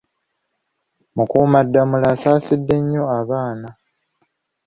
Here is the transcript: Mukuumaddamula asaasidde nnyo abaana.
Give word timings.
Mukuumaddamula 1.15 2.07
asaasidde 2.13 2.75
nnyo 2.81 3.03
abaana. 3.19 3.69